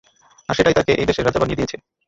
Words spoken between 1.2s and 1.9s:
রাজা বানিয়ে দিয়েছে।